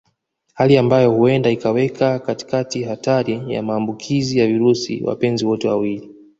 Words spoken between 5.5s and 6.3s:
wawili